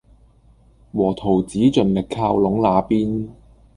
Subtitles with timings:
[0.93, 3.29] 和桃子盡力靠攏那邊